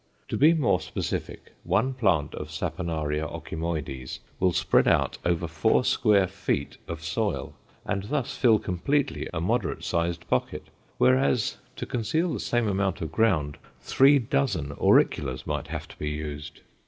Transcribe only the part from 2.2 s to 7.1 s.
of Saponaria ocymoides will spread out over four square feet of